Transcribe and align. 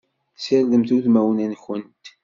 Sirdemt 0.43 0.89
udmawen-nkent! 0.97 2.03